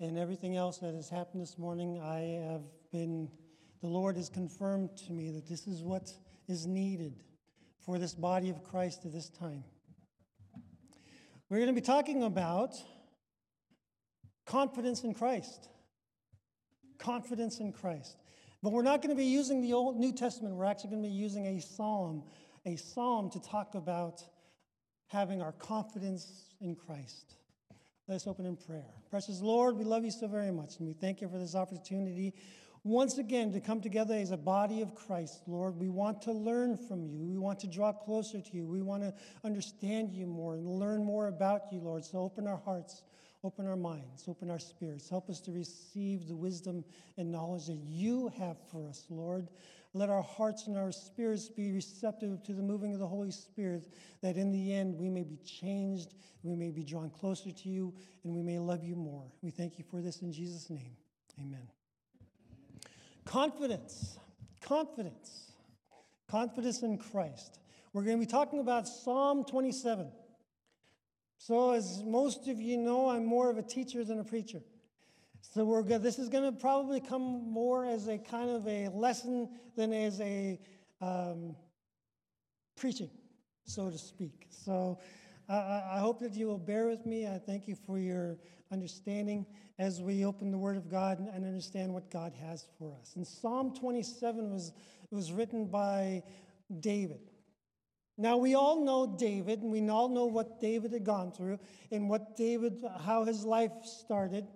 [0.00, 2.62] And everything else that has happened this morning, I have
[2.92, 3.28] been,
[3.80, 6.12] the Lord has confirmed to me that this is what
[6.48, 7.22] is needed
[7.84, 9.64] for this body of Christ at this time.
[11.48, 12.74] We're going to be talking about
[14.46, 15.68] confidence in Christ.
[16.98, 18.16] Confidence in Christ.
[18.62, 20.54] But we're not going to be using the Old New Testament.
[20.56, 22.24] We're actually going to be using a psalm,
[22.64, 24.22] a psalm to talk about
[25.08, 27.34] having our confidence in Christ.
[28.06, 28.84] Let's open in prayer.
[29.08, 32.34] Precious Lord, we love you so very much, and we thank you for this opportunity
[32.82, 35.78] once again to come together as a body of Christ, Lord.
[35.80, 37.24] We want to learn from you.
[37.24, 38.66] We want to draw closer to you.
[38.66, 42.04] We want to understand you more and learn more about you, Lord.
[42.04, 43.04] So open our hearts,
[43.42, 45.08] open our minds, open our spirits.
[45.08, 46.84] Help us to receive the wisdom
[47.16, 49.48] and knowledge that you have for us, Lord.
[49.96, 53.94] Let our hearts and our spirits be receptive to the moving of the Holy Spirit,
[54.22, 57.94] that in the end we may be changed, we may be drawn closer to you,
[58.24, 59.30] and we may love you more.
[59.40, 60.96] We thank you for this in Jesus' name.
[61.40, 61.68] Amen.
[63.24, 64.18] Confidence,
[64.60, 65.52] confidence,
[66.28, 67.60] confidence in Christ.
[67.92, 70.10] We're going to be talking about Psalm 27.
[71.38, 74.60] So, as most of you know, I'm more of a teacher than a preacher.
[75.54, 78.88] So, we're go- this is going to probably come more as a kind of a
[78.88, 80.58] lesson than as a
[81.00, 81.54] um,
[82.76, 83.08] preaching,
[83.64, 84.48] so to speak.
[84.50, 84.98] So,
[85.48, 87.28] I- I I hope that you will bear with me.
[87.28, 88.36] I thank you for your
[88.72, 89.46] understanding
[89.78, 93.14] as we open the Word of God and and understand what God has for us.
[93.14, 94.72] And Psalm 27 was,
[95.12, 96.24] was written by
[96.80, 97.30] David.
[98.18, 101.60] Now, we all know David, and we all know what David had gone through
[101.92, 104.48] and what David, how his life started.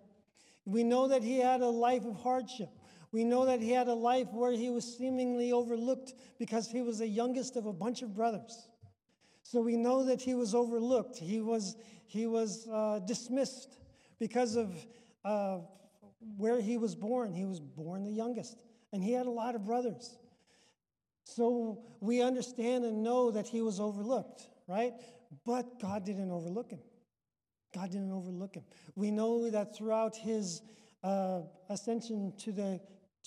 [0.68, 2.68] We know that he had a life of hardship.
[3.10, 6.98] We know that he had a life where he was seemingly overlooked because he was
[6.98, 8.68] the youngest of a bunch of brothers.
[9.42, 11.16] So we know that he was overlooked.
[11.16, 11.76] He was,
[12.06, 13.78] he was uh, dismissed
[14.18, 14.76] because of
[15.24, 15.60] uh,
[16.36, 17.32] where he was born.
[17.32, 18.62] He was born the youngest,
[18.92, 20.18] and he had a lot of brothers.
[21.24, 24.92] So we understand and know that he was overlooked, right?
[25.46, 26.80] But God didn't overlook him.
[27.74, 28.64] God didn't overlook him.
[28.94, 30.62] We know that throughout his
[31.02, 32.80] uh, ascension to, the,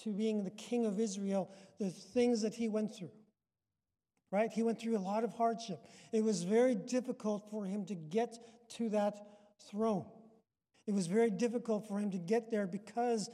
[0.04, 3.12] to being the king of Israel, the things that he went through,
[4.32, 4.52] right?
[4.52, 5.80] He went through a lot of hardship.
[6.12, 8.38] It was very difficult for him to get
[8.78, 9.18] to that
[9.70, 10.06] throne.
[10.88, 13.30] It was very difficult for him to get there because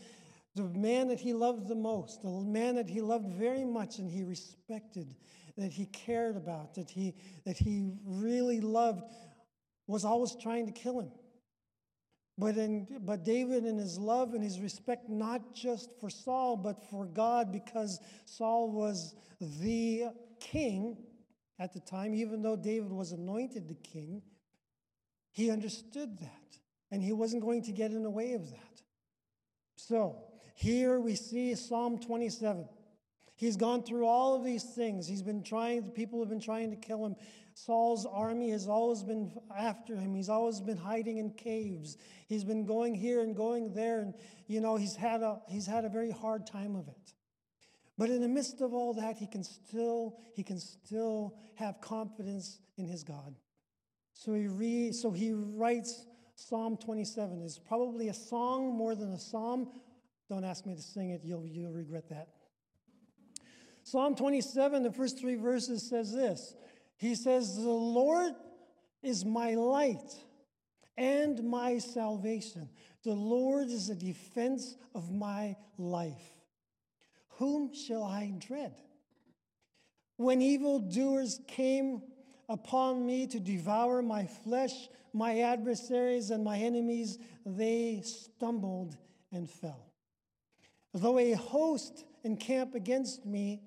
[0.55, 4.09] the man that he loved the most, the man that he loved very much and
[4.09, 5.15] he respected,
[5.55, 7.13] that he cared about, that he,
[7.45, 9.03] that he really loved,
[9.87, 11.11] was always trying to kill him.
[12.37, 16.83] But, in, but David, in his love and his respect, not just for Saul, but
[16.89, 20.05] for God, because Saul was the
[20.39, 20.97] king
[21.57, 24.21] at the time, even though David was anointed the king,
[25.31, 26.59] he understood that.
[26.91, 28.81] And he wasn't going to get in the way of that.
[29.75, 30.17] So
[30.55, 32.67] here we see Psalm 27.
[33.37, 35.07] He's gone through all of these things.
[35.07, 37.15] He's been trying, people have been trying to kill him.
[37.53, 40.15] Saul's army has always been after him.
[40.15, 41.97] He's always been hiding in caves.
[42.27, 43.99] He's been going here and going there.
[43.99, 44.15] And,
[44.47, 47.13] you know, he's had a, he's had a very hard time of it.
[47.95, 52.59] But in the midst of all that, he can still, he can still have confidence
[52.77, 53.35] in his God.
[54.13, 57.43] So he, re, so he writes Psalm 27.
[57.43, 59.69] It's probably a song more than a psalm.
[60.27, 62.29] Don't ask me to sing it, you'll, you'll regret that.
[63.89, 66.55] Psalm 27, the first three verses says this.
[66.97, 68.33] He says, The Lord
[69.01, 70.13] is my light
[70.97, 72.67] and my salvation.
[73.05, 76.33] The Lord is the defense of my life.
[77.37, 78.73] Whom shall I dread?
[80.17, 82.01] When evildoers came
[82.49, 88.97] upon me to devour my flesh, my adversaries and my enemies, they stumbled
[89.31, 89.93] and fell.
[90.93, 93.61] Though a host encamp against me,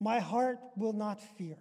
[0.00, 1.58] my heart will not fear.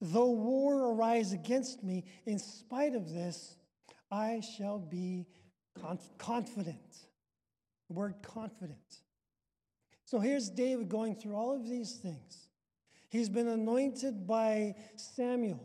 [0.00, 3.56] Though war arise against me, in spite of this,
[4.10, 5.26] I shall be
[5.80, 7.06] conf- confident.
[7.88, 9.00] The word confident.
[10.04, 12.48] So here's David going through all of these things.
[13.08, 15.64] He's been anointed by Samuel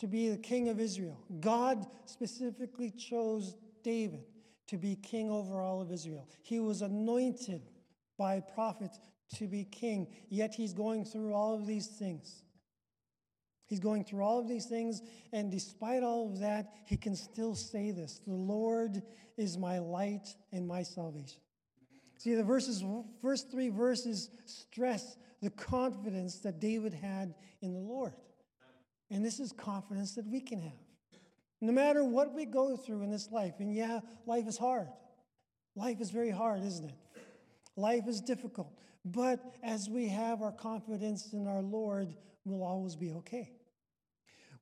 [0.00, 1.20] to be the king of Israel.
[1.40, 4.24] God specifically chose David
[4.68, 6.28] to be king over all of Israel.
[6.42, 7.62] He was anointed
[8.16, 8.90] by a prophet
[9.36, 12.42] to be king, yet he's going through all of these things.
[13.66, 17.54] He's going through all of these things, and despite all of that, he can still
[17.54, 19.02] say this The Lord
[19.36, 21.40] is my light and my salvation.
[22.18, 22.84] See, the verses,
[23.20, 28.14] first three verses stress the confidence that David had in the Lord.
[29.10, 30.72] And this is confidence that we can have.
[31.60, 34.88] No matter what we go through in this life, and yeah, life is hard.
[35.76, 36.96] Life is very hard, isn't it?
[37.76, 38.72] Life is difficult.
[39.04, 42.14] But as we have our confidence in our Lord,
[42.44, 43.52] we'll always be okay.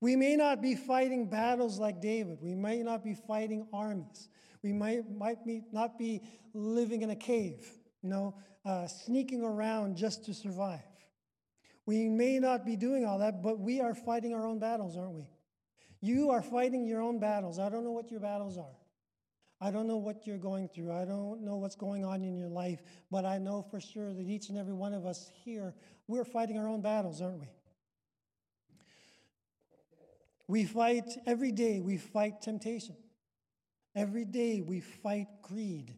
[0.00, 2.38] We may not be fighting battles like David.
[2.42, 4.28] We might not be fighting armies.
[4.62, 6.22] We might, might be, not be
[6.54, 7.70] living in a cave,
[8.02, 8.34] you know,
[8.64, 10.80] uh, sneaking around just to survive.
[11.86, 15.14] We may not be doing all that, but we are fighting our own battles, aren't
[15.14, 15.28] we?
[16.00, 17.60] You are fighting your own battles.
[17.60, 18.76] I don't know what your battles are.
[19.62, 20.92] I don't know what you're going through.
[20.92, 22.82] I don't know what's going on in your life,
[23.12, 25.72] but I know for sure that each and every one of us here,
[26.08, 27.46] we're fighting our own battles, aren't we?
[30.48, 32.96] We fight every day, we fight temptation.
[33.94, 35.94] Every day we fight greed.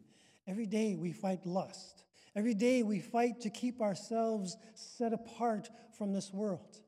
[0.46, 2.05] Every day we fight lust.
[2.37, 6.81] Every day we fight to keep ourselves set apart from this world.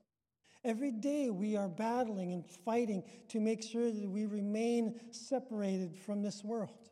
[0.66, 6.22] Every day we are battling and fighting to make sure that we remain separated from
[6.22, 6.90] this world.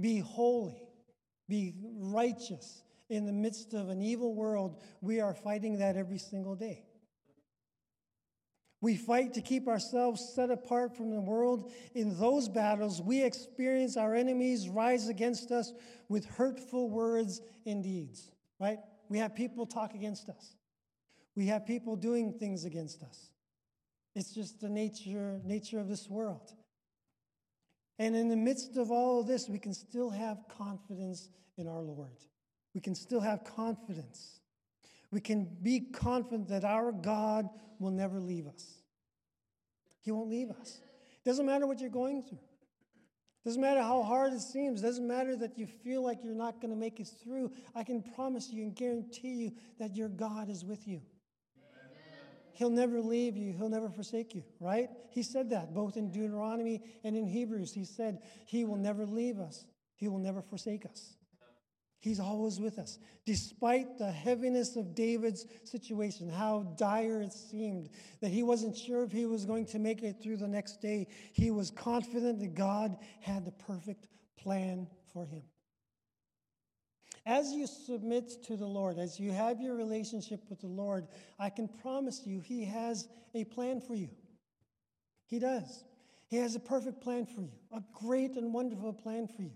[0.00, 0.82] Be holy,
[1.48, 4.82] be righteous in the midst of an evil world.
[5.00, 6.82] We are fighting that every single day.
[8.80, 11.70] We fight to keep ourselves set apart from the world.
[11.94, 15.72] In those battles, we experience our enemies rise against us
[16.08, 18.78] with hurtful words and deeds, right?
[19.08, 20.56] We have people talk against us.
[21.38, 23.30] We have people doing things against us.
[24.14, 26.52] It's just the nature, nature of this world.
[27.98, 31.80] And in the midst of all of this, we can still have confidence in our
[31.80, 32.18] Lord.
[32.74, 34.38] We can still have confidence
[35.10, 37.48] we can be confident that our God
[37.78, 38.82] will never leave us.
[40.00, 40.80] He won't leave us.
[41.24, 42.38] It doesn't matter what you're going through.
[43.44, 44.82] Doesn't matter how hard it seems.
[44.82, 47.52] Doesn't matter that you feel like you're not going to make it through.
[47.74, 51.00] I can promise you and guarantee you that your God is with you.
[52.58, 53.52] He'll never leave you.
[53.52, 54.90] He'll never forsake you, right?
[55.10, 57.72] He said that both in Deuteronomy and in Hebrews.
[57.72, 59.64] He said, He will never leave us,
[59.94, 61.14] He will never forsake us.
[62.00, 62.98] He's always with us.
[63.24, 67.90] Despite the heaviness of David's situation, how dire it seemed,
[68.20, 71.06] that he wasn't sure if he was going to make it through the next day,
[71.32, 75.42] he was confident that God had the perfect plan for him.
[77.28, 81.06] As you submit to the Lord, as you have your relationship with the Lord,
[81.38, 84.08] I can promise you he has a plan for you.
[85.26, 85.84] He does.
[86.28, 89.52] He has a perfect plan for you, a great and wonderful plan for you.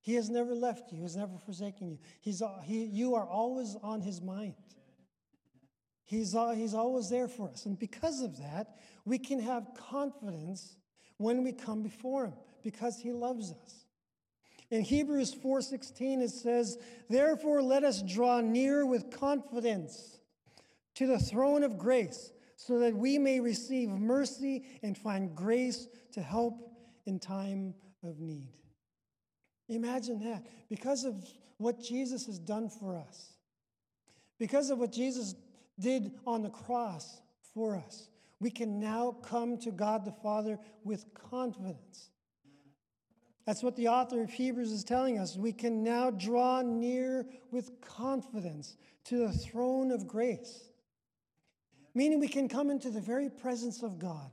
[0.00, 1.98] He has never left you, He's never forsaken you.
[2.22, 4.54] He's, he, you are always on His mind.
[6.04, 7.66] He's, he's always there for us.
[7.66, 10.76] And because of that, we can have confidence
[11.18, 13.81] when we come before Him because He loves us.
[14.72, 16.78] In Hebrews 4:16 it says,
[17.10, 20.18] "Therefore let us draw near with confidence
[20.94, 26.22] to the throne of grace, so that we may receive mercy and find grace to
[26.22, 26.74] help
[27.04, 28.48] in time of need."
[29.68, 30.46] Imagine that.
[30.70, 31.22] Because of
[31.58, 33.34] what Jesus has done for us,
[34.38, 35.34] because of what Jesus
[35.78, 37.20] did on the cross
[37.52, 38.08] for us,
[38.40, 42.08] we can now come to God the Father with confidence.
[43.44, 45.36] That's what the author of Hebrews is telling us.
[45.36, 50.68] We can now draw near with confidence to the throne of grace,
[51.94, 54.30] meaning we can come into the very presence of God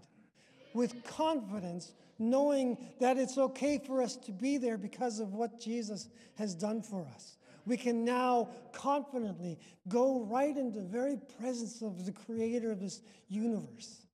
[0.73, 6.09] with confidence knowing that it's okay for us to be there because of what Jesus
[6.37, 7.37] has done for us.
[7.65, 13.01] We can now confidently go right into the very presence of the creator of this
[13.27, 14.05] universe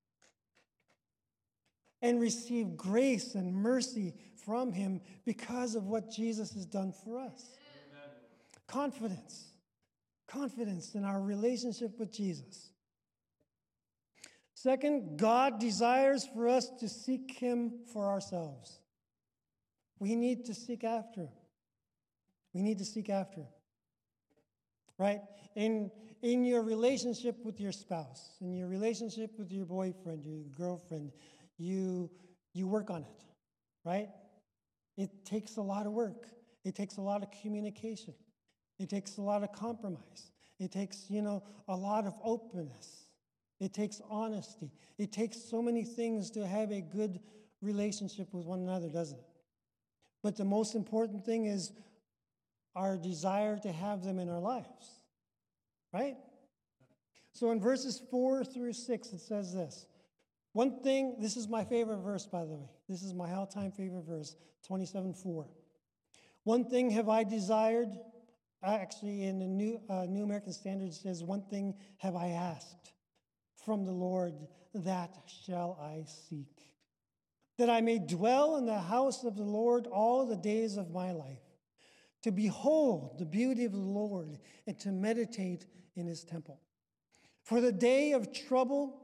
[2.01, 4.13] and receive grace and mercy
[4.45, 7.57] from him because of what Jesus has done for us.
[7.91, 8.09] Amen.
[8.67, 9.51] Confidence.
[10.27, 12.71] Confidence in our relationship with Jesus.
[14.65, 18.79] Second, God desires for us to seek Him for ourselves.
[19.99, 21.29] We need to seek after Him.
[22.51, 23.47] We need to seek after Him.
[24.97, 25.19] Right?
[25.55, 25.91] In,
[26.23, 31.11] in your relationship with your spouse, in your relationship with your boyfriend, your girlfriend,
[31.59, 32.09] you,
[32.53, 33.23] you work on it.
[33.83, 34.09] Right?
[34.97, 36.27] It takes a lot of work,
[36.63, 38.13] it takes a lot of communication,
[38.79, 40.31] it takes a lot of compromise.
[40.59, 43.07] It takes, you know, a lot of openness.
[43.59, 44.71] It takes honesty.
[44.97, 47.19] It takes so many things to have a good
[47.61, 49.25] relationship with one another, doesn't it?
[50.23, 51.71] But the most important thing is
[52.75, 54.99] our desire to have them in our lives,
[55.93, 56.15] right?
[57.31, 59.85] So in verses 4 through 6, it says this.
[60.53, 62.69] One thing, this is my favorite verse, by the way.
[62.87, 64.35] This is my all time favorite verse,
[64.67, 65.47] 27 4.
[66.43, 67.89] One thing have I desired.
[68.63, 72.93] Actually, in the New, uh, New American Standard, says, One thing have I asked
[73.65, 74.33] from the Lord,
[74.73, 76.67] that shall I seek.
[77.57, 81.11] That I may dwell in the house of the Lord all the days of my
[81.11, 81.41] life,
[82.23, 84.37] to behold the beauty of the Lord
[84.67, 85.65] and to meditate
[85.95, 86.59] in his temple.
[87.43, 89.01] For the day of trouble,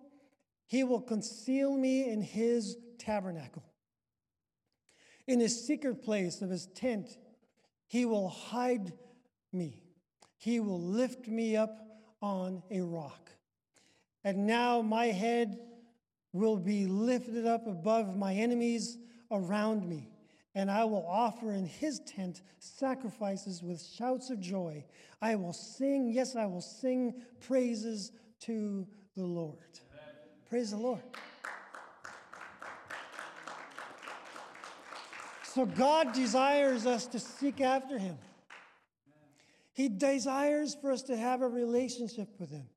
[0.65, 3.63] he will conceal me in his tabernacle.
[5.31, 7.17] In his secret place of his tent,
[7.87, 8.91] he will hide
[9.53, 9.81] me.
[10.35, 11.87] He will lift me up
[12.21, 13.29] on a rock.
[14.25, 15.57] And now my head
[16.33, 18.97] will be lifted up above my enemies
[19.31, 20.09] around me,
[20.53, 24.83] and I will offer in his tent sacrifices with shouts of joy.
[25.21, 28.11] I will sing, yes, I will sing praises
[28.41, 28.85] to
[29.15, 29.79] the Lord.
[29.93, 30.13] Amen.
[30.49, 31.01] Praise the Lord.
[35.53, 38.17] So God desires us to seek after him.
[39.73, 42.67] He desires for us to have a relationship with him.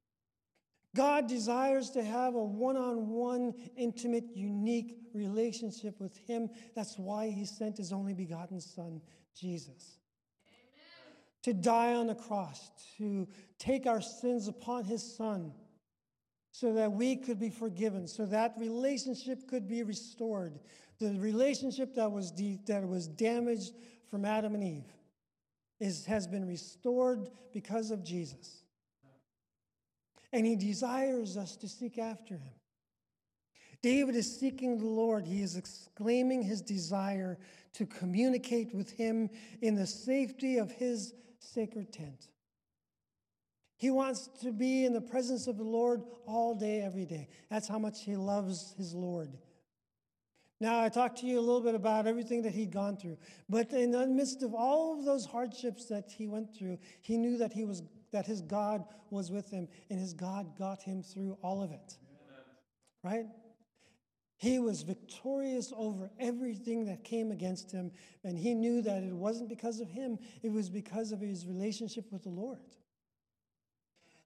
[0.95, 6.49] God desires to have a one on one, intimate, unique relationship with Him.
[6.76, 9.00] That's why He sent His only begotten Son,
[9.37, 9.99] Jesus.
[11.43, 13.26] To die on the cross, to
[13.59, 15.52] take our sins upon His Son,
[16.52, 20.61] so that we could be forgiven, so that relationship could be restored.
[21.01, 23.73] The relationship that was, de- that was damaged
[24.11, 24.93] from Adam and Eve
[25.81, 28.65] is, has been restored because of Jesus
[30.35, 32.53] and he desires us to seek after him.
[33.83, 35.27] David is seeking the Lord.
[35.27, 37.39] He is exclaiming his desire
[37.75, 39.31] to communicate with him
[39.63, 42.27] in the safety of his sacred tent.
[43.77, 47.29] He wants to be in the presence of the Lord all day, every day.
[47.49, 49.39] That's how much he loves his Lord.
[50.61, 53.19] Now, I talked to you a little bit about everything that he'd gone through.
[53.49, 57.39] But in the midst of all of those hardships that he went through, he knew
[57.39, 57.83] that he was
[58.13, 61.97] that his God was with him, and his God got him through all of it.
[63.03, 63.27] Right?
[64.37, 67.91] He was victorious over everything that came against him,
[68.23, 72.13] and he knew that it wasn't because of him, it was because of his relationship
[72.13, 72.61] with the Lord.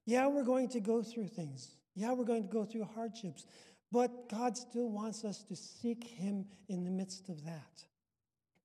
[0.05, 1.75] Yeah, we're going to go through things.
[1.95, 3.45] Yeah, we're going to go through hardships,
[3.91, 7.83] but God still wants us to seek him in the midst of that,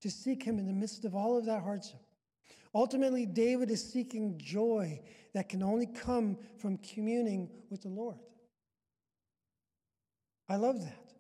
[0.03, 2.01] to seek him in the midst of all of that hardship.
[2.75, 5.01] Ultimately, David is seeking joy
[5.33, 8.19] that can only come from communing with the Lord.
[10.49, 11.13] I love that.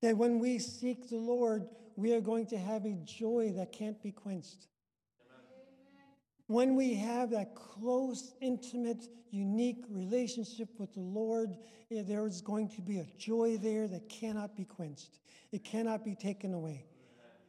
[0.00, 4.02] That when we seek the Lord, we are going to have a joy that can't
[4.02, 4.66] be quenched.
[6.52, 11.56] When we have that close, intimate, unique relationship with the Lord,
[11.90, 15.18] eh, there is going to be a joy there that cannot be quenched.
[15.50, 16.84] It cannot be taken away.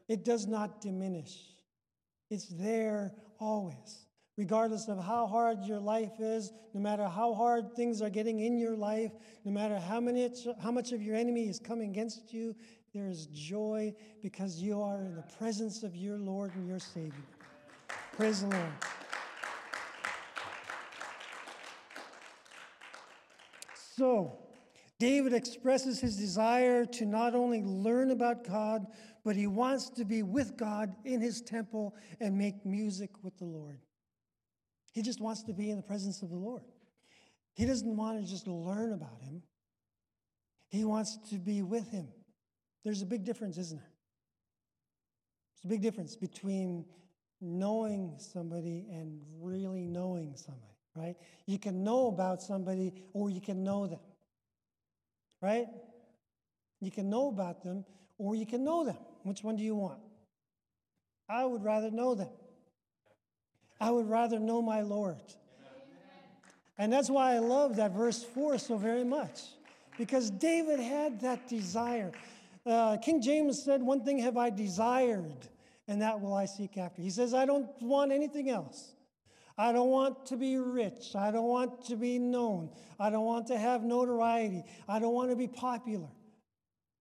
[0.08, 1.38] It does not diminish.
[2.30, 4.06] It's there always.
[4.38, 8.58] Regardless of how hard your life is, no matter how hard things are getting in
[8.58, 9.12] your life,
[9.44, 10.32] no matter how, many,
[10.62, 12.56] how much of your enemy is coming against you,
[12.94, 17.12] there is joy because you are in the presence of your Lord and your Savior.
[18.14, 18.72] Praise the Lord.
[23.96, 24.38] So,
[25.00, 28.86] David expresses his desire to not only learn about God,
[29.26, 33.46] but he wants to be with God in his temple and make music with the
[33.46, 33.80] Lord.
[34.94, 36.62] He just wants to be in the presence of the Lord.
[37.56, 39.42] He doesn't want to just learn about him,
[40.70, 42.08] he wants to be with him.
[42.84, 43.92] There's a big difference, isn't there?
[45.56, 46.86] There's a big difference between
[47.44, 51.16] knowing somebody and really knowing somebody, right?
[51.46, 54.00] You can know about somebody or you can know them,
[55.42, 55.68] right?
[56.80, 57.84] You can know about them
[58.18, 58.98] or you can know them.
[59.24, 60.00] Which one do you want?
[61.30, 62.30] I would rather know them.
[63.80, 65.18] I would rather know my Lord.
[66.78, 69.42] And that's why I love that verse 4 so very much,
[69.98, 72.12] because David had that desire.
[72.66, 75.48] Uh, King James said, One thing have I desired,
[75.88, 77.02] and that will I seek after.
[77.02, 78.94] He says, I don't want anything else.
[79.58, 81.16] I don't want to be rich.
[81.16, 82.72] I don't want to be known.
[83.00, 84.64] I don't want to have notoriety.
[84.88, 86.10] I don't want to be popular.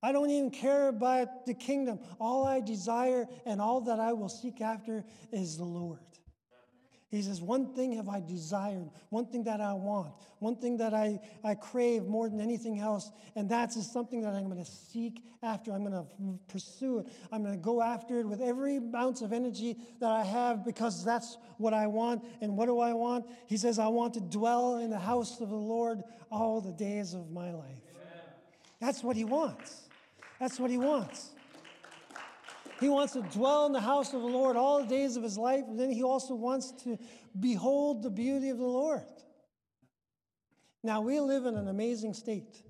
[0.02, 2.00] I don't even care about the kingdom.
[2.20, 6.00] All I desire and all that I will seek after is the Lord.
[7.12, 10.94] He says, One thing have I desired, one thing that I want, one thing that
[10.94, 14.70] I, I crave more than anything else, and that's is something that I'm going to
[14.70, 15.72] seek after.
[15.72, 16.06] I'm going to
[16.48, 17.08] pursue it.
[17.30, 21.04] I'm going to go after it with every ounce of energy that I have because
[21.04, 22.24] that's what I want.
[22.40, 23.26] And what do I want?
[23.46, 27.12] He says, I want to dwell in the house of the Lord all the days
[27.12, 27.66] of my life.
[27.94, 28.24] Amen.
[28.80, 29.82] That's what he wants.
[30.40, 31.32] That's what he wants.
[32.82, 35.38] He wants to dwell in the house of the Lord all the days of his
[35.38, 36.98] life, and then he also wants to
[37.38, 39.04] behold the beauty of the Lord.
[40.82, 42.60] Now, we live in an amazing state.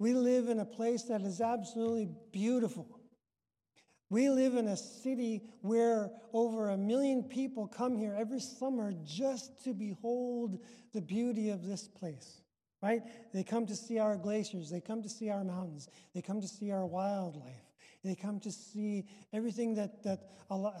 [0.00, 2.88] We live in a place that is absolutely beautiful.
[4.08, 9.62] We live in a city where over a million people come here every summer just
[9.62, 10.58] to behold
[10.92, 12.40] the beauty of this place,
[12.82, 13.02] right?
[13.32, 16.48] They come to see our glaciers, they come to see our mountains, they come to
[16.48, 17.69] see our wildlife.
[18.02, 20.20] They come to see everything that, that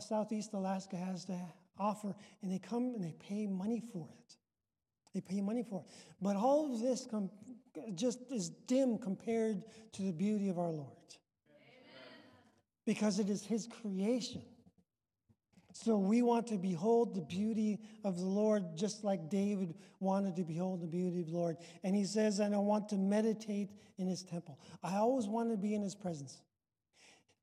[0.00, 1.38] Southeast Alaska has to
[1.78, 4.36] offer, and they come and they pay money for it.
[5.14, 5.92] They pay money for it.
[6.20, 7.30] But all of this com-
[7.94, 9.62] just is dim compared
[9.92, 10.88] to the beauty of our Lord.
[11.50, 12.18] Amen.
[12.86, 14.42] Because it is His creation.
[15.72, 20.42] So we want to behold the beauty of the Lord just like David wanted to
[20.42, 21.56] behold the beauty of the Lord.
[21.84, 24.58] And he says, and I want to meditate in his temple.
[24.82, 26.42] I always want to be in his presence.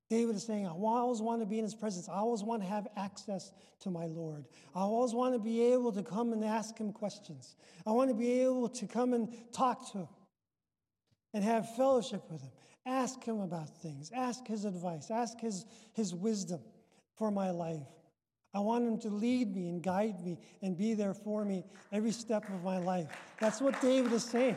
[0.09, 2.07] David is saying, I always want to be in his presence.
[2.07, 4.45] I always want to have access to my Lord.
[4.73, 7.57] I always want to be able to come and ask him questions.
[7.85, 10.07] I want to be able to come and talk to him
[11.33, 12.51] and have fellowship with him.
[12.85, 16.61] Ask him about things, ask his advice, ask his, his wisdom
[17.17, 17.85] for my life.
[18.53, 22.13] I want him to lead me and guide me and be there for me every
[22.13, 23.07] step of my life.
[23.41, 24.55] That's what David is saying.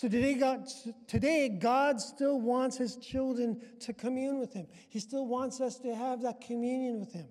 [0.00, 0.66] So today God,
[1.08, 4.66] today, God still wants his children to commune with him.
[4.88, 7.28] He still wants us to have that communion with him.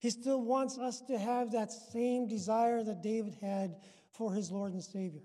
[0.00, 3.76] He still wants us to have that same desire that David had
[4.10, 5.22] for his Lord and Savior.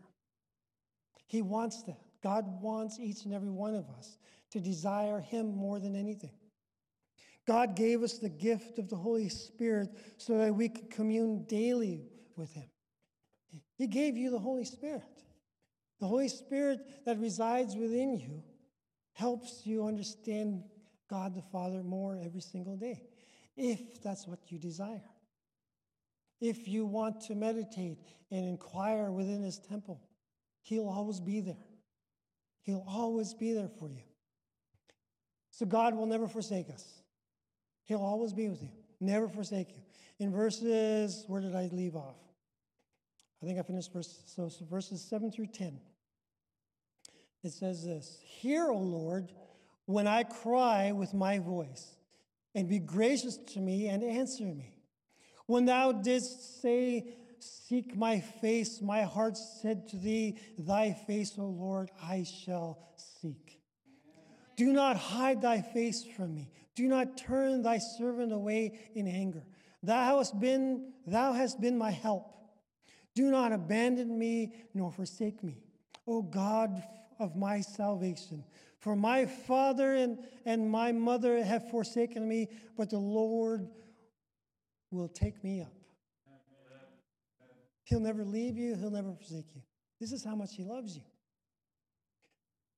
[1.26, 1.98] He wants that.
[2.22, 4.20] God wants each and every one of us
[4.52, 6.38] to desire him more than anything.
[7.48, 12.04] God gave us the gift of the Holy Spirit so that we could commune daily
[12.36, 12.70] with him.
[13.76, 15.13] He gave you the Holy Spirit.
[16.04, 18.44] The Holy Spirit that resides within you
[19.14, 20.66] helps you understand
[21.10, 23.08] God the Father more every single day,
[23.56, 25.10] if that's what you desire.
[26.42, 28.00] If you want to meditate
[28.32, 30.02] and inquire within His temple,
[30.64, 31.64] He'll always be there.
[32.64, 34.04] He'll always be there for you.
[35.52, 36.86] So God will never forsake us.
[37.86, 39.84] He'll always be with you, never forsake you.
[40.20, 42.18] In verses, where did I leave off?
[43.42, 45.80] I think I finished verse, so, so verses 7 through 10
[47.44, 49.32] it says this Hear, O Lord,
[49.86, 51.96] when I cry with my voice,
[52.56, 54.78] and be gracious to me and answer me.
[55.46, 61.46] When thou didst say, Seek my face, my heart said to thee, Thy face, O
[61.46, 63.60] Lord, I shall seek.
[64.56, 66.50] Do not hide thy face from me.
[66.76, 69.44] Do not turn thy servant away in anger.
[69.82, 72.34] Thou hast been, thou hast been my help.
[73.16, 75.58] Do not abandon me nor forsake me.
[76.08, 76.82] O God,
[77.24, 78.44] of my salvation.
[78.80, 83.68] For my father and, and my mother have forsaken me, but the Lord
[84.92, 85.74] will take me up.
[87.86, 89.62] He'll never leave you, He'll never forsake you.
[90.00, 91.04] This is how much He loves you.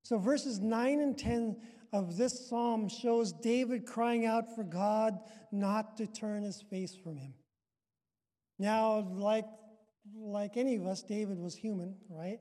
[0.04, 1.58] So, verses 9 and 10
[1.92, 5.18] of this psalm shows David crying out for God
[5.52, 7.34] not to turn his face from him.
[8.60, 9.46] Now, like,
[10.16, 12.40] like any of us, David was human, right?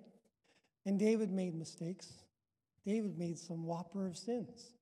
[0.87, 2.13] And David made mistakes.
[2.87, 4.73] David made some whopper of sins.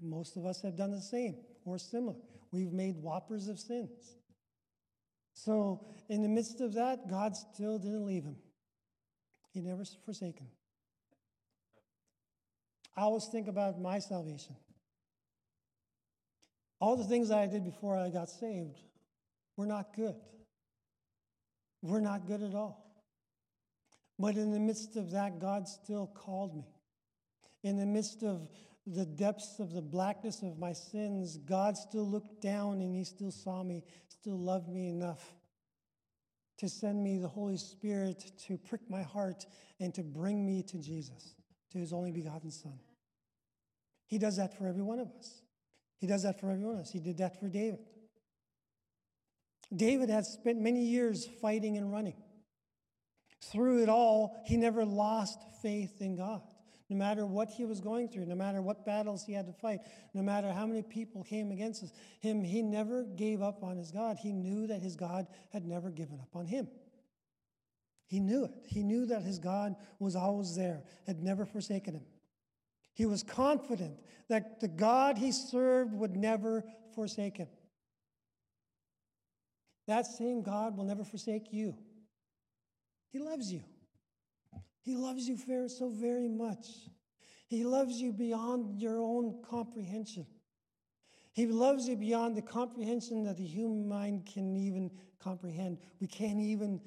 [0.00, 2.16] Most of us have done the same or similar.
[2.52, 4.16] We've made whoppers of sins.
[5.34, 8.36] So, in the midst of that, God still didn't leave him.
[9.52, 10.46] He never forsaken.
[12.96, 14.56] I always think about my salvation.
[16.80, 18.78] All the things that I did before I got saved
[19.56, 20.16] were not good.
[21.82, 22.89] We're not good at all.
[24.20, 26.66] But in the midst of that, God still called me.
[27.62, 28.50] In the midst of
[28.86, 33.30] the depths of the blackness of my sins, God still looked down and He still
[33.30, 35.24] saw me, still loved me enough
[36.58, 39.46] to send me the Holy Spirit to prick my heart
[39.80, 41.34] and to bring me to Jesus,
[41.72, 42.78] to His only begotten Son.
[44.06, 45.40] He does that for every one of us.
[45.98, 46.90] He does that for every one of us.
[46.90, 47.80] He did that for David.
[49.74, 52.16] David had spent many years fighting and running.
[53.42, 56.42] Through it all, he never lost faith in God.
[56.90, 59.80] no matter what he was going through, no matter what battles he had to fight,
[60.12, 61.84] no matter how many people came against
[62.18, 64.18] him, he never gave up on his God.
[64.20, 66.66] He knew that his God had never given up on him.
[68.06, 68.50] He knew it.
[68.66, 72.04] He knew that his God was always there, had never forsaken him.
[72.92, 76.64] He was confident that the God he served would never
[76.96, 77.48] forsake him.
[79.86, 81.76] That same God will never forsake you.
[83.10, 83.62] He loves you.
[84.82, 85.36] He loves you
[85.68, 86.66] so very much.
[87.46, 90.26] He loves you beyond your own comprehension.
[91.32, 95.78] He loves you beyond the comprehension that the human mind can even comprehend.
[96.00, 96.80] We can't even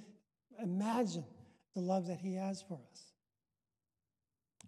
[0.62, 1.26] imagine
[1.76, 3.14] the love that He has for us.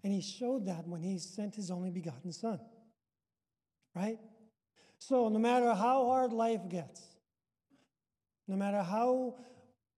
[0.04, 2.60] And He showed that when He sent His only begotten Son.
[3.96, 4.20] Right?
[5.00, 7.02] So, no matter how hard life gets,
[8.48, 9.36] no matter how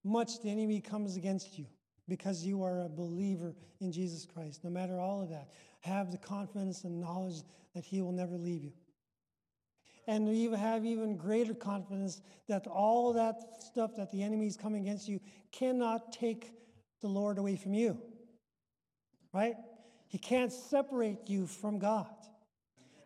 [0.08, 1.66] much the enemy comes against you,
[2.08, 5.50] because you are a believer in Jesus Christ, no matter all of that,
[5.82, 7.44] have the confidence and knowledge
[7.76, 8.74] that He will never leave you
[10.08, 14.82] and even have even greater confidence that all that stuff that the enemy is coming
[14.84, 15.20] against you
[15.52, 16.54] cannot take
[17.02, 17.98] the Lord away from you.
[19.34, 19.56] Right?
[20.08, 22.08] He can't separate you from God.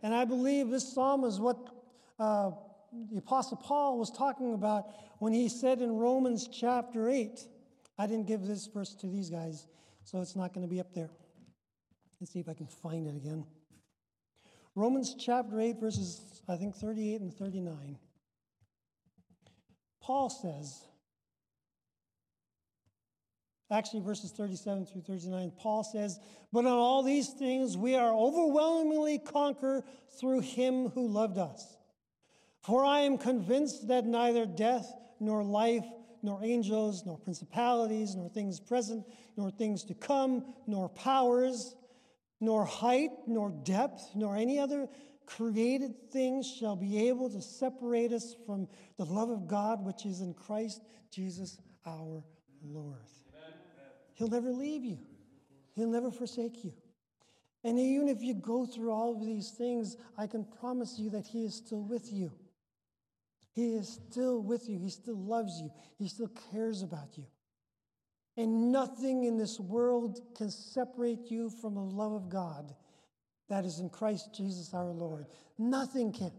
[0.04, 1.58] And I believe this psalm is what
[2.20, 2.52] uh,
[2.92, 4.86] the Apostle Paul was talking about
[5.20, 7.40] when he said in Romans chapter 8.
[7.98, 9.68] I didn't give this verse to these guys,
[10.04, 11.10] so it's not going to be up there.
[12.20, 13.46] Let's see if I can find it again.
[14.76, 17.98] Romans chapter 8, verses, I think, 38 and 39.
[20.02, 20.82] Paul says,
[23.72, 26.20] actually, verses 37 through 39, Paul says,
[26.52, 29.84] But on all these things we are overwhelmingly conquered
[30.20, 31.78] through him who loved us.
[32.62, 35.86] For I am convinced that neither death nor life,
[36.24, 41.76] nor angels, nor principalities, nor things present, nor things to come, nor powers,
[42.40, 44.88] nor height, nor depth, nor any other
[45.26, 50.22] created thing shall be able to separate us from the love of God which is
[50.22, 52.24] in Christ Jesus our
[52.64, 52.98] Lord.
[53.30, 53.54] Amen.
[54.16, 55.00] He'll never leave you,
[55.76, 56.74] He'll never forsake you.
[57.64, 61.28] And even if you go through all of these things, I can promise you that
[61.28, 62.32] He is still with you.
[63.54, 64.80] He is still with you.
[64.80, 65.72] He still loves you.
[65.98, 67.26] He still cares about you.
[68.38, 72.74] And nothing in this world can separate you from the love of God
[73.50, 75.26] that is in Christ Jesus our Lord.
[75.58, 76.32] Nothing can.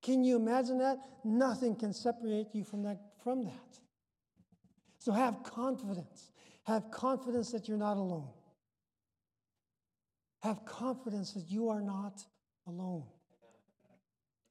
[0.00, 0.98] Can you imagine that?
[1.24, 3.00] Nothing can separate you from that.
[3.24, 3.78] From that.
[4.98, 6.30] So have confidence.
[6.64, 8.30] Have confidence that you're not alone.
[10.42, 12.22] Have confidence that you are not
[12.66, 13.04] alone.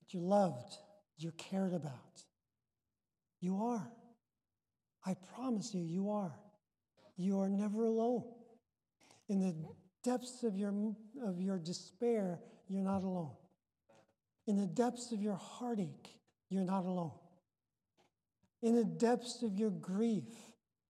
[0.02, 0.78] That you're loved,
[1.18, 2.24] you're cared about.
[3.40, 3.92] You are.
[5.06, 6.34] I promise you, you are.
[7.18, 8.24] You are never alone.
[9.30, 9.56] In the
[10.04, 10.74] depths of your,
[11.24, 13.32] of your despair, you're not alone.
[14.48, 17.14] In the depths of your heartache, you're not alone.
[18.62, 20.24] In the depths of your grief,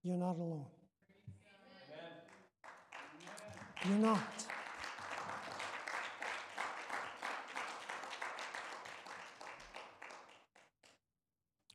[0.03, 0.67] you're not alone.
[3.85, 4.52] You're not.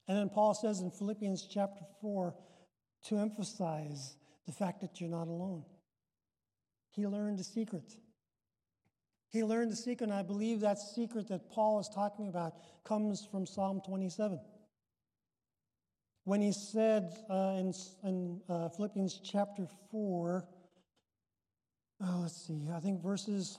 [0.08, 2.34] And then Paul says in Philippians chapter 4
[3.04, 4.16] to emphasize
[4.46, 5.64] the fact that you're not alone.
[6.90, 7.94] He learned a secret.
[9.28, 13.26] He learned the secret, and I believe that secret that Paul is talking about comes
[13.30, 14.40] from Psalm 27.
[16.24, 20.48] When he said uh, in, in uh, Philippians chapter 4,
[22.00, 23.58] oh, let's see, I think verses,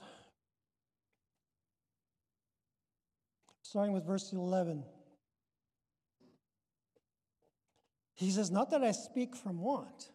[3.62, 4.82] starting with verse 11.
[8.20, 10.10] He says, Not that I speak from want,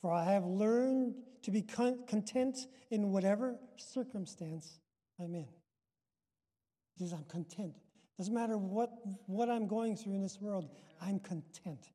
[0.00, 2.56] for I have learned to be content
[2.90, 4.80] in whatever circumstance
[5.18, 5.46] I'm in.
[6.94, 7.74] He says, I'm content.
[8.16, 8.90] Doesn't matter what,
[9.26, 10.70] what I'm going through in this world,
[11.02, 11.90] I'm content.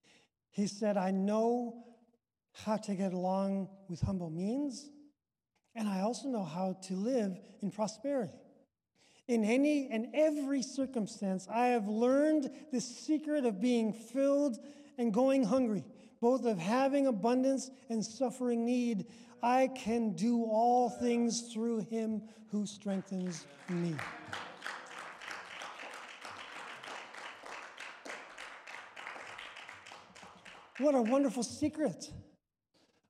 [0.52, 1.84] He said, I know
[2.54, 4.88] how to get along with humble means,
[5.74, 8.45] and I also know how to live in prosperity.
[9.28, 14.60] In any and every circumstance, I have learned the secret of being filled
[14.98, 15.84] and going hungry,
[16.22, 19.08] both of having abundance and suffering need.
[19.42, 23.96] I can do all things through him who strengthens me.
[30.78, 32.12] What a wonderful secret.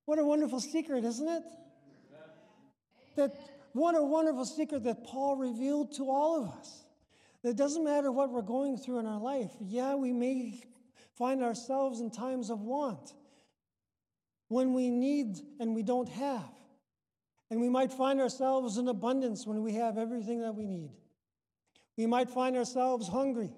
[0.06, 1.43] What a wonderful secret, isn't it?
[3.15, 3.36] That
[3.75, 6.85] what a wonderful secret that Paul revealed to all of us.
[7.43, 9.51] It doesn't matter what we're going through in our life.
[9.59, 10.63] Yeah, we may
[11.17, 13.13] find ourselves in times of want
[14.47, 16.49] when we need and we don't have.
[17.51, 20.91] And we might find ourselves in abundance when we have everything that we need.
[21.97, 23.51] We might find ourselves hungry,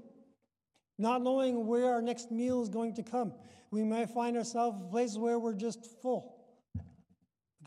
[0.97, 3.33] not knowing where our next meal is going to come.
[3.69, 6.36] We might find ourselves in places where we're just full.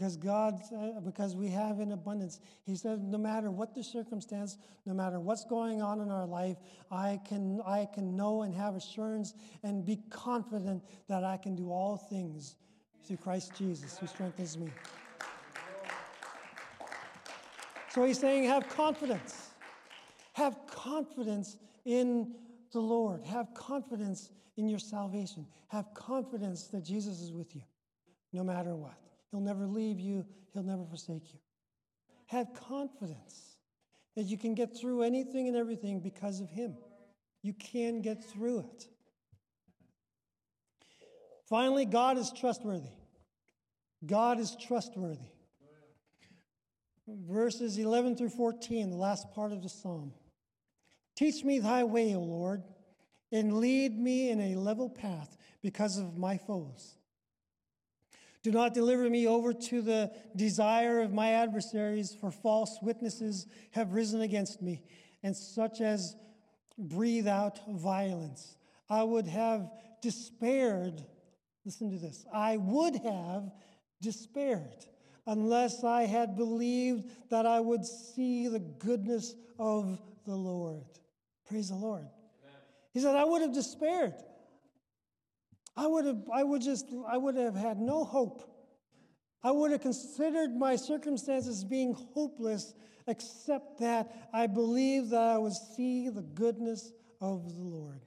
[0.01, 0.59] Because God,
[1.05, 2.41] because we have in abundance.
[2.65, 6.57] He said, no matter what the circumstance, no matter what's going on in our life,
[6.91, 11.71] I can, I can know and have assurance and be confident that I can do
[11.71, 12.57] all things
[13.05, 14.71] through Christ Jesus who strengthens me.
[17.91, 19.51] So he's saying, have confidence.
[20.33, 22.33] Have confidence in
[22.73, 23.23] the Lord.
[23.27, 25.47] Have confidence in your salvation.
[25.69, 27.61] Have confidence that Jesus is with you
[28.33, 28.97] no matter what.
[29.31, 31.39] He'll never leave you, He'll never forsake you.
[32.27, 33.57] Have confidence
[34.17, 36.77] that you can get through anything and everything because of Him.
[37.43, 38.89] You can get through it.
[41.49, 42.93] Finally, God is trustworthy.
[44.07, 45.19] God is trustworthy.
[47.09, 50.13] Verses 11 through 14, the last part of the psalm.
[51.17, 52.63] Teach me thy way, O Lord,
[53.33, 56.97] and lead me in a level path because of my foes.
[58.43, 63.93] Do not deliver me over to the desire of my adversaries, for false witnesses have
[63.93, 64.83] risen against me,
[65.23, 66.17] and such as
[66.79, 68.57] breathe out violence.
[68.89, 71.05] I would have despaired,
[71.65, 73.51] listen to this, I would have
[74.01, 74.87] despaired
[75.27, 80.87] unless I had believed that I would see the goodness of the Lord.
[81.47, 82.05] Praise the Lord.
[82.05, 82.61] Amen.
[82.93, 84.15] He said, I would have despaired.
[85.77, 88.43] I would have, I would just, I would have had no hope.
[89.43, 92.75] I would have considered my circumstances being hopeless,
[93.07, 98.01] except that I believed that I would see the goodness of the Lord.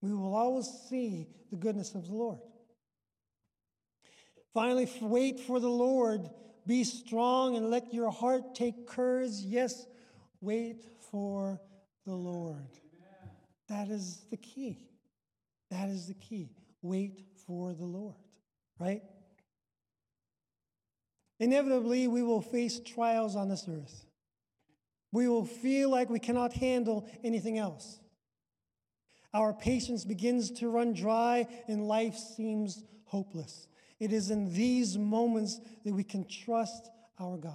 [0.00, 2.38] We will always see the goodness of the Lord.
[4.54, 6.28] Finally, wait for the Lord.
[6.66, 9.32] Be strong and let your heart take courage.
[9.44, 9.86] Yes,
[10.40, 11.60] wait for
[12.04, 12.66] the Lord.
[13.68, 14.88] That is the key.
[15.70, 16.50] That is the key.
[16.82, 18.14] Wait for the Lord,
[18.78, 19.02] right?
[21.40, 24.06] Inevitably, we will face trials on this earth.
[25.12, 28.00] We will feel like we cannot handle anything else.
[29.32, 33.68] Our patience begins to run dry and life seems hopeless.
[34.00, 37.54] It is in these moments that we can trust our God.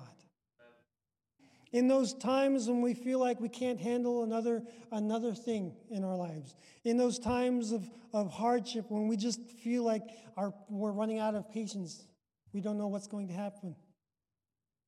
[1.74, 6.16] In those times when we feel like we can't handle another, another thing in our
[6.16, 10.04] lives, in those times of, of hardship when we just feel like
[10.38, 12.06] our, we're running out of patience,
[12.54, 13.76] we don't know what's going to happen.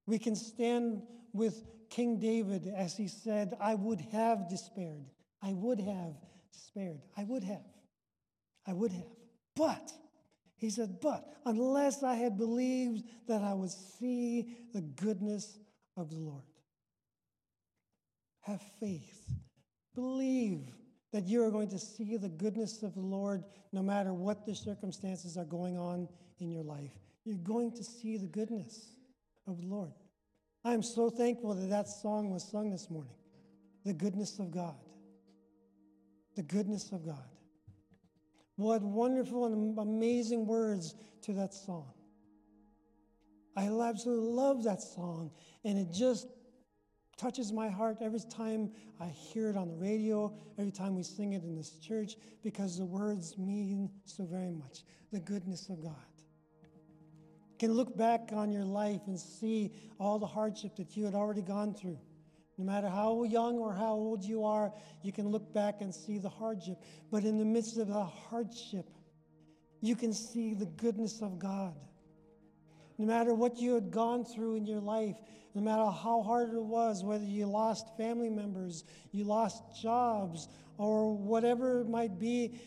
[0.05, 1.01] We can stand
[1.33, 5.05] with King David as he said, I would have despaired.
[5.41, 6.13] I would have
[6.53, 7.01] despaired.
[7.17, 7.65] I would have.
[8.67, 9.07] I would have.
[9.55, 9.91] But
[10.55, 15.57] he said, But unless I had believed that I would see the goodness
[15.97, 16.43] of the Lord.
[18.45, 19.27] Have faith.
[19.95, 20.67] Believe
[21.11, 24.53] that you are going to see the goodness of the Lord no matter what the
[24.53, 26.07] circumstances are going on
[26.39, 26.91] in your life.
[27.23, 28.91] You're going to see the goodness
[29.47, 29.93] of the Lord.
[30.63, 33.15] I am so thankful that that song was sung this morning.
[33.83, 34.75] The goodness of God.
[36.35, 37.29] The goodness of God.
[38.57, 41.91] What wonderful and amazing words to that song.
[43.57, 45.31] I absolutely love that song,
[45.63, 46.27] and it just
[47.17, 51.33] touches my heart every time I hear it on the radio, every time we sing
[51.33, 54.83] it in this church, because the words mean so very much.
[55.11, 55.93] The goodness of God.
[56.63, 61.15] You can look back on your life and see all the hardship that you had
[61.15, 61.99] already gone through.
[62.57, 66.17] No matter how young or how old you are, you can look back and see
[66.17, 66.81] the hardship.
[67.11, 68.89] But in the midst of the hardship,
[69.81, 71.75] you can see the goodness of God.
[72.97, 75.17] No matter what you had gone through in your life,
[75.53, 81.15] no matter how hard it was, whether you lost family members, you lost jobs, or
[81.15, 82.59] whatever it might be,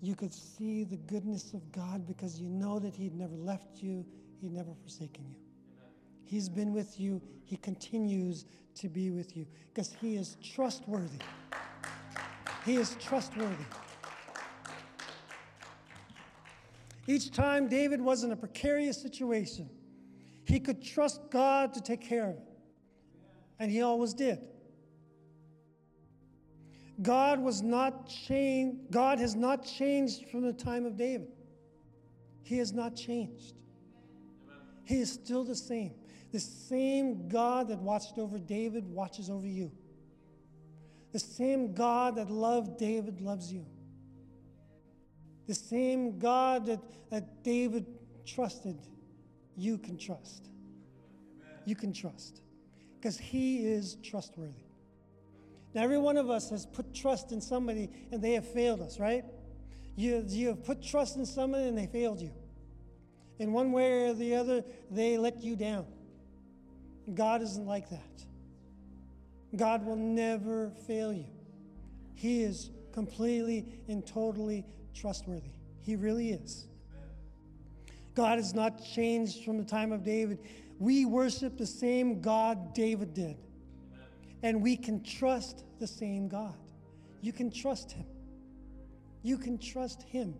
[0.00, 4.04] you could see the goodness of God because you know that He'd never left you,
[4.40, 5.36] He'd never forsaken you.
[6.24, 7.22] He's been with you.
[7.44, 8.44] He continues
[8.74, 11.18] to be with you because He is trustworthy.
[12.64, 13.64] He is trustworthy.
[17.06, 19.70] Each time David was in a precarious situation,
[20.44, 22.48] he could trust God to take care of it.
[23.58, 24.38] And he always did.
[27.02, 28.90] God was not changed.
[28.90, 31.28] God has not changed from the time of David.
[32.42, 33.54] He has not changed.
[34.84, 35.92] He is still the same.
[36.32, 39.72] The same God that watched over David watches over you.
[41.12, 43.66] The same God that loved David loves you.
[45.46, 46.80] The same God that,
[47.10, 47.86] that David
[48.24, 48.78] trusted
[49.56, 50.48] you can trust.
[51.64, 52.42] You can trust
[52.98, 54.52] because He is trustworthy.
[55.74, 58.98] Now, every one of us has put trust in somebody and they have failed us,
[58.98, 59.24] right?
[59.96, 62.32] You, you have put trust in somebody and they failed you.
[63.38, 65.86] In one way or the other, they let you down.
[67.14, 68.24] God isn't like that.
[69.54, 71.26] God will never fail you.
[72.14, 74.64] He is completely and totally
[74.96, 75.50] trustworthy.
[75.80, 76.66] He really is.
[78.14, 80.38] God has not changed from the time of David.
[80.78, 83.36] We worship the same God David did.
[84.42, 86.56] And we can trust the same God.
[87.20, 88.06] You can trust Him.
[89.22, 90.34] You can trust Him.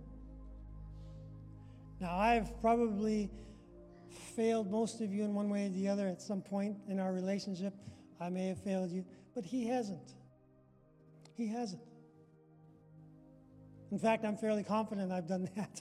[2.01, 3.31] Now, I've probably
[4.35, 7.13] failed most of you in one way or the other at some point in our
[7.13, 7.75] relationship.
[8.21, 10.15] I may have failed you, but He hasn't.
[11.35, 11.86] He hasn't.
[13.97, 15.81] In fact, I'm fairly confident I've done that.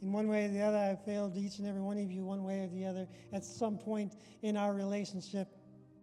[0.00, 2.42] In one way or the other, I've failed each and every one of you, one
[2.42, 3.06] way or the other.
[3.34, 5.46] At some point in our relationship,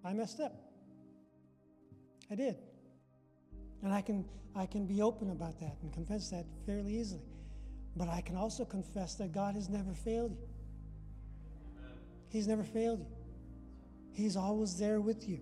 [0.03, 0.53] I messed up.
[2.29, 2.57] I did.
[3.81, 4.23] And I can,
[4.55, 7.25] I can be open about that and confess that fairly easily.
[7.95, 10.47] But I can also confess that God has never failed you.
[12.29, 13.07] He's never failed you.
[14.13, 15.39] He's always there with you.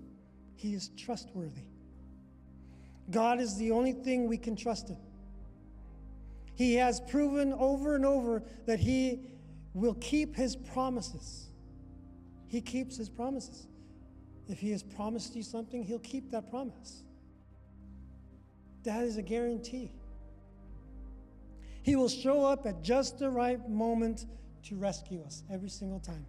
[0.56, 1.68] He is trustworthy.
[3.12, 4.98] God is the only thing we can trust in.
[6.56, 9.22] He has proven over and over that He
[9.74, 11.50] will keep His promises.
[12.48, 13.68] He keeps His promises.
[14.48, 17.04] If He has promised you something, He'll keep that promise.
[18.84, 19.92] That is a guarantee.
[21.82, 24.26] He will show up at just the right moment
[24.64, 26.26] to rescue us every single time.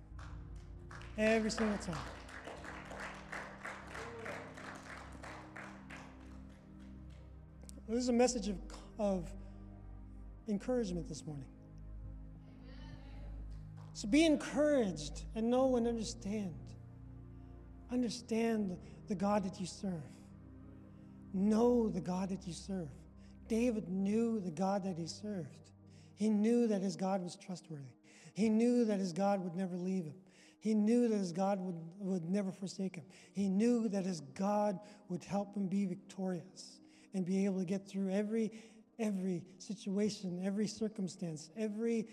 [1.17, 1.97] Every single time.
[7.89, 8.57] This is a message of,
[8.99, 9.31] of
[10.49, 11.49] encouragement this morning.
[13.95, 16.55] So be encouraged and know and understand.
[17.93, 18.77] Understand
[19.09, 19.93] the God that you serve.
[21.33, 22.89] Know the God that you serve.
[23.49, 25.71] David knew the God that he served.
[26.15, 27.83] He knew that his God was trustworthy.
[28.35, 30.15] He knew that his God would never leave him.
[30.61, 33.05] He knew that his God would, would never forsake him.
[33.33, 34.79] He knew that his God
[35.09, 36.81] would help him be victorious
[37.13, 38.51] and be able to get through every
[38.99, 42.07] every situation, every circumstance, every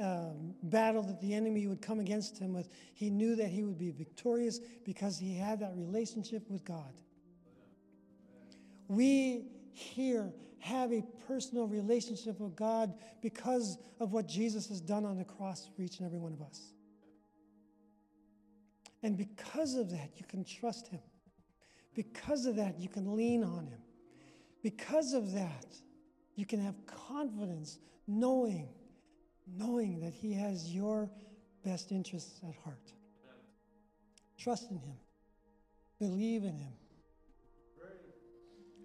[0.00, 3.78] um, battle that the enemy would come against him with, he knew that he would
[3.78, 6.92] be victorious because he had that relationship with God.
[8.88, 15.18] We here have a personal relationship with God because of what Jesus has done on
[15.18, 16.72] the cross for each and every one of us.
[19.02, 21.00] And because of that, you can trust him.
[21.94, 23.80] Because of that, you can lean on him.
[24.62, 25.66] Because of that,
[26.36, 28.68] you can have confidence knowing,
[29.46, 31.10] knowing that He has your
[31.64, 32.92] best interests at heart.
[34.38, 34.96] Trust in Him,
[35.98, 36.72] believe in Him,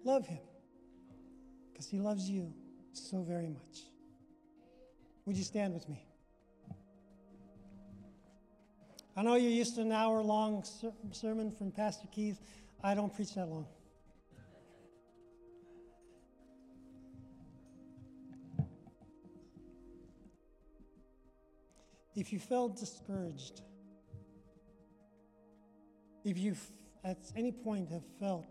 [0.04, 0.40] love Him,
[1.72, 2.52] because He loves you
[2.92, 3.82] so very much.
[5.26, 6.04] Would you stand with me?
[9.16, 10.64] I know you're used to an hour long
[11.12, 12.40] sermon from Pastor Keith.
[12.82, 13.66] I don't preach that long.
[22.20, 23.62] If you felt discouraged,
[26.22, 26.54] if you
[27.02, 28.46] at any point have felt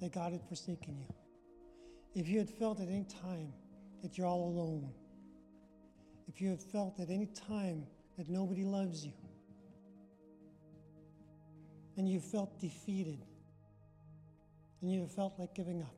[0.00, 1.14] that God had forsaken you,
[2.14, 3.52] if you had felt at any time
[4.02, 4.90] that you're all alone,
[6.28, 7.84] if you have felt at any time
[8.16, 9.12] that nobody loves you,
[11.98, 13.22] and you felt defeated,
[14.80, 15.94] and you have felt like giving up,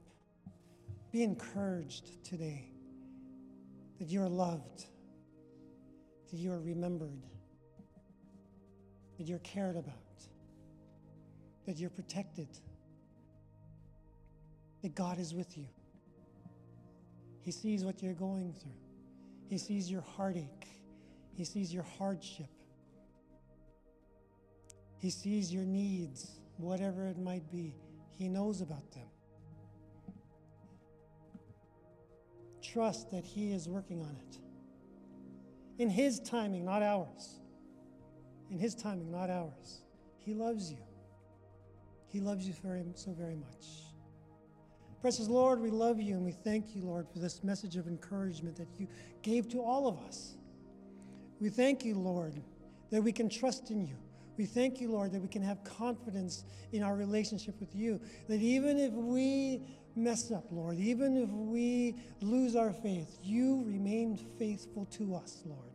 [1.12, 2.64] be encouraged today
[4.00, 4.86] that you are loved
[6.32, 7.22] that you are remembered,
[9.18, 9.94] that you're cared about,
[11.66, 12.48] that you're protected,
[14.82, 15.66] that God is with you.
[17.42, 18.72] He sees what you're going through,
[19.50, 20.68] He sees your heartache,
[21.34, 22.50] He sees your hardship,
[24.96, 27.74] He sees your needs, whatever it might be.
[28.14, 29.08] He knows about them.
[32.62, 34.41] Trust that He is working on it
[35.82, 37.40] in His timing, not ours.
[38.50, 39.82] In His timing, not ours.
[40.18, 40.78] He loves you.
[42.08, 43.66] He loves you very, so very much.
[45.00, 48.56] Precious Lord, we love you and we thank you, Lord, for this message of encouragement
[48.56, 48.86] that you
[49.22, 50.36] gave to all of us.
[51.40, 52.40] We thank you, Lord,
[52.90, 53.96] that we can trust in you.
[54.38, 58.00] We thank you, Lord, that we can have confidence in our relationship with you.
[58.28, 59.62] That even if we
[59.96, 65.71] mess up, Lord, even if we lose our faith, you remain faithful to us, Lord.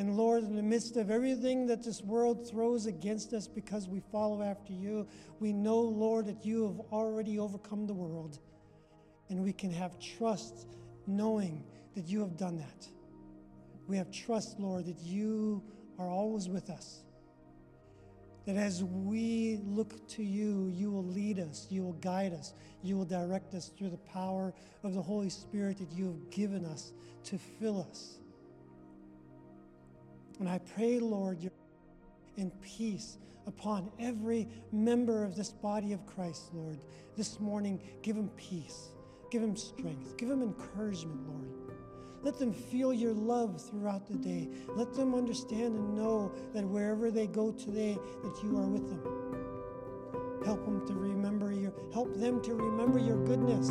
[0.00, 4.00] And Lord, in the midst of everything that this world throws against us because we
[4.00, 5.06] follow after you,
[5.40, 8.38] we know, Lord, that you have already overcome the world.
[9.28, 10.68] And we can have trust
[11.06, 11.62] knowing
[11.94, 12.88] that you have done that.
[13.88, 15.62] We have trust, Lord, that you
[15.98, 17.02] are always with us.
[18.46, 22.96] That as we look to you, you will lead us, you will guide us, you
[22.96, 26.94] will direct us through the power of the Holy Spirit that you have given us
[27.24, 28.19] to fill us.
[30.40, 31.52] And I pray, Lord, your
[32.36, 36.78] in peace upon every member of this body of Christ, Lord.
[37.16, 38.88] This morning, give them peace,
[39.30, 41.50] give them strength, give them encouragement, Lord.
[42.22, 44.48] Let them feel your love throughout the day.
[44.68, 49.02] Let them understand and know that wherever they go today, that you are with them.
[50.44, 53.70] Help them to remember your help them to remember your goodness,